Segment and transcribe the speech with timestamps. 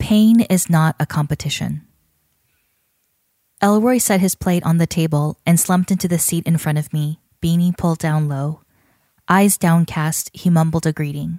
[0.00, 1.86] Pain is Not a Competition.
[3.62, 6.92] Elroy set his plate on the table and slumped into the seat in front of
[6.92, 8.62] me, beanie pulled down low.
[9.28, 11.38] Eyes downcast, he mumbled a greeting.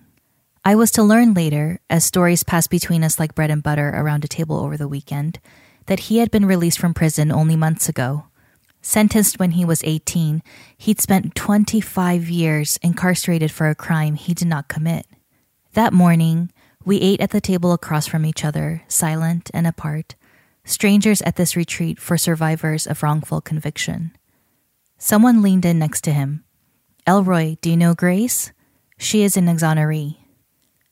[0.64, 4.24] I was to learn later, as stories passed between us like bread and butter around
[4.24, 5.40] a table over the weekend,
[5.88, 8.26] that he had been released from prison only months ago.
[8.84, 10.44] Sentenced when he was 18,
[10.78, 15.08] he'd spent 25 years incarcerated for a crime he did not commit.
[15.74, 16.52] That morning,
[16.84, 20.16] we ate at the table across from each other, silent and apart,
[20.64, 24.16] strangers at this retreat for survivors of wrongful conviction.
[24.98, 26.44] Someone leaned in next to him.
[27.08, 28.52] Elroy, do you know Grace?
[28.98, 30.18] She is an exoneree.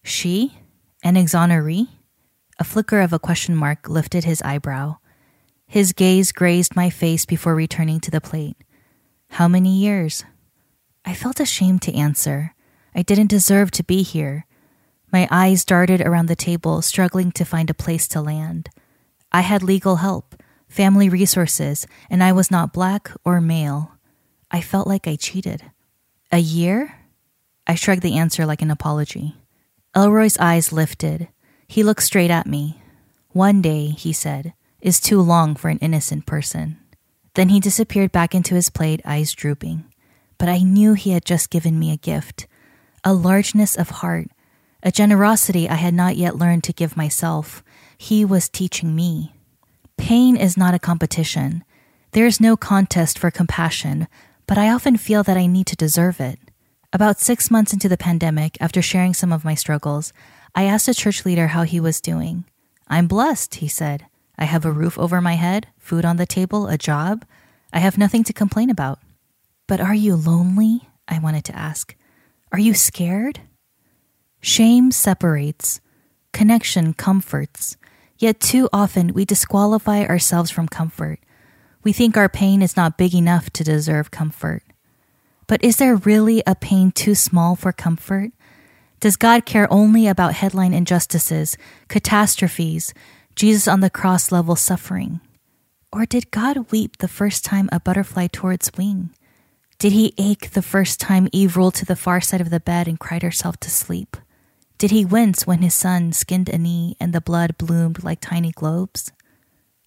[0.04, 0.58] She?
[1.04, 1.88] An exoneree?
[2.58, 4.98] A flicker of a question mark lifted his eyebrow.
[5.68, 8.58] His gaze grazed my face before returning to the plate.
[9.30, 10.26] How many years?
[11.06, 12.56] I felt ashamed to answer.
[12.96, 14.46] I didn't deserve to be here.
[15.12, 18.70] My eyes darted around the table, struggling to find a place to land.
[19.32, 23.94] I had legal help, family resources, and I was not black or male.
[24.52, 25.64] I felt like I cheated.
[26.32, 26.96] A year?
[27.66, 29.36] I shrugged the answer like an apology.
[29.96, 31.28] Elroy's eyes lifted.
[31.68, 32.82] He looked straight at me.
[33.30, 36.78] One day, he said, is too long for an innocent person.
[37.34, 39.86] Then he disappeared back into his plate, eyes drooping.
[40.38, 42.48] But I knew he had just given me a gift
[43.04, 44.28] a largeness of heart,
[44.82, 47.64] a generosity I had not yet learned to give myself.
[47.98, 49.34] He was teaching me.
[49.98, 51.64] Pain is not a competition.
[52.12, 54.08] There is no contest for compassion,
[54.48, 56.40] but I often feel that I need to deserve it.
[56.92, 60.12] About six months into the pandemic, after sharing some of my struggles,
[60.56, 62.46] I asked a church leader how he was doing.
[62.88, 64.08] I'm blessed, he said.
[64.38, 67.26] I have a roof over my head, food on the table, a job.
[67.72, 69.00] I have nothing to complain about.
[69.68, 70.88] But are you lonely?
[71.08, 71.96] I wanted to ask.
[72.52, 73.42] Are you scared?
[74.42, 75.82] Shame separates,
[76.32, 77.78] connection comforts.
[78.18, 81.20] Yet too often we disqualify ourselves from comfort.
[81.84, 84.64] We think our pain is not big enough to deserve comfort.
[85.48, 88.32] But is there really a pain too small for comfort?
[89.00, 91.58] Does God care only about headline injustices,
[91.88, 92.94] catastrophes,
[93.36, 95.22] Jesus on the cross level suffering?
[95.92, 99.10] Or did God weep the first time a butterfly tore its wing?
[99.80, 102.88] Did he ache the first time Eve rolled to the far side of the bed
[102.88, 104.18] and cried herself to sleep?
[104.80, 108.52] Did he wince when his son skinned a knee and the blood bloomed like tiny
[108.52, 109.12] globes?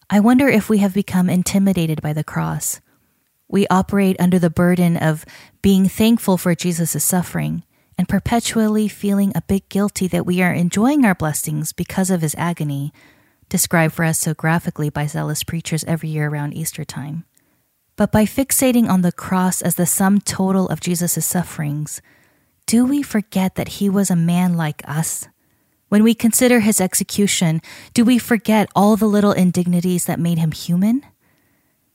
[0.08, 2.80] I wonder if we have become intimidated by the cross
[3.52, 5.26] we operate under the burden of
[5.60, 7.62] being thankful for Jesus' suffering
[7.98, 12.34] and perpetually feeling a bit guilty that we are enjoying our blessings because of his
[12.38, 12.94] agony,
[13.50, 17.26] described for us so graphically by zealous preachers every year around Easter time.
[17.94, 22.00] But by fixating on the cross as the sum total of Jesus' sufferings,
[22.66, 25.28] do we forget that he was a man like us?
[25.88, 27.60] When we consider his execution,
[27.92, 31.04] do we forget all the little indignities that made him human?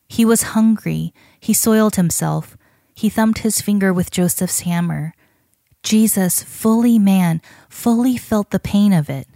[0.08, 1.14] He was hungry.
[1.40, 2.58] He soiled himself.
[2.94, 5.14] He thumped his finger with Joseph's hammer.
[5.84, 9.28] Jesus, fully man, fully felt the pain of it.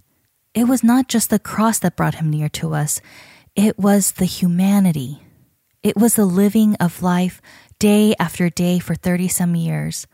[0.53, 3.01] It was not just the cross that brought him near to us,
[3.55, 5.23] it was the humanity.
[5.83, 7.41] It was the living of life
[7.79, 10.05] day after day for 30 some years.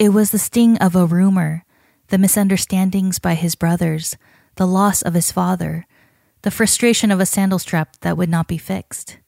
[0.00, 1.62] It was the sting of a rumor,
[2.08, 4.16] the misunderstandings by his brothers,
[4.56, 5.86] the loss of his father,
[6.40, 9.18] the frustration of a sandal strap that would not be fixed.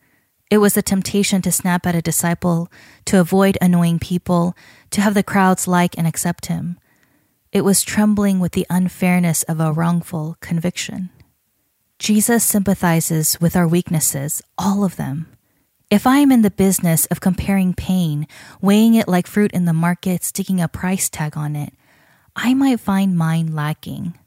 [0.50, 2.72] It was the temptation to snap at a disciple,
[3.04, 4.56] to avoid annoying people,
[4.92, 6.78] to have the crowds like and accept him.
[7.52, 11.10] It was trembling with the unfairness of a wrongful conviction.
[11.98, 15.31] Jesus sympathizes with our weaknesses, all of them.
[15.92, 18.26] If I am in the business of comparing pain,
[18.62, 21.74] weighing it like fruit in the market, sticking a price tag on it,
[22.34, 24.18] I might find mine lacking.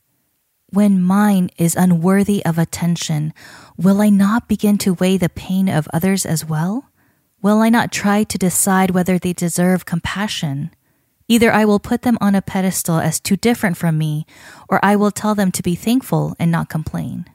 [0.69, 3.33] When mine is unworthy of attention,
[3.77, 6.91] will I not begin to weigh the pain of others as well?
[7.41, 10.69] Will I not try to decide whether they deserve compassion?
[11.27, 14.27] Either I will put them on a pedestal as too different from me,
[14.69, 17.25] or I will tell them to be thankful and not complain.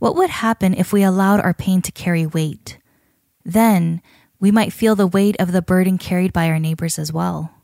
[0.00, 2.78] What would happen if we allowed our pain to carry weight?
[3.44, 4.00] Then
[4.38, 7.54] we might feel the weight of the burden carried by our neighbors as well.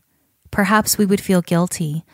[0.51, 2.05] Perhaps we would feel guilty,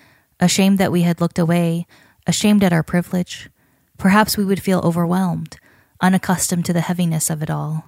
[0.41, 1.87] ashamed that we had looked away,
[2.27, 3.51] ashamed at our privilege,
[3.99, 5.57] Perhaps we would feel overwhelmed,
[6.01, 7.85] unaccustomed to the heaviness of it all.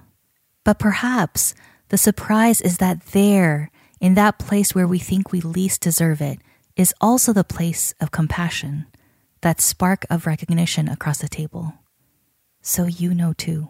[0.63, 1.53] But perhaps
[1.89, 6.39] the surprise is that there, in that place where we think we least deserve it,
[6.75, 8.85] is also the place of compassion,
[9.41, 11.73] that spark of recognition across the table.
[12.61, 13.69] So you know too.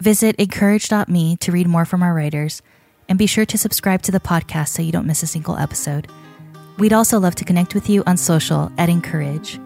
[0.00, 2.62] Visit incourage.me to read more from our writers,
[3.08, 6.08] and be sure to subscribe to the podcast so you don't miss a single episode.
[6.78, 9.60] We'd also love to connect with you on social at Encourage.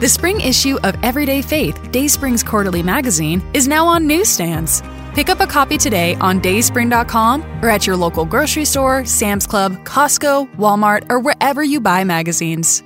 [0.00, 4.82] The spring issue of Everyday Faith, Dayspring's quarterly magazine, is now on newsstands.
[5.14, 9.74] Pick up a copy today on dayspring.com or at your local grocery store, Sam's Club,
[9.84, 12.82] Costco, Walmart, or wherever you buy magazines.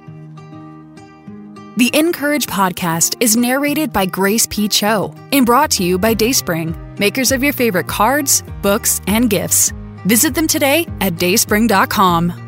[1.77, 4.67] The Encourage podcast is narrated by Grace P.
[4.67, 9.75] Cho and brought to you by Dayspring, makers of your favorite cards, books, and gifts.
[10.07, 12.46] Visit them today at dayspring.com.